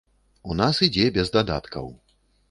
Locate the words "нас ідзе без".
0.61-1.29